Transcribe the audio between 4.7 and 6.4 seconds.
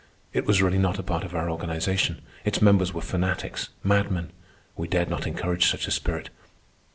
We dared not encourage such a spirit.